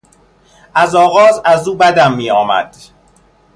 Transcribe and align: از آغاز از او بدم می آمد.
از 0.75 0.95
آغاز 0.95 1.41
از 1.45 1.67
او 1.67 1.75
بدم 1.77 2.13
می 2.13 2.31
آمد. 2.31 2.75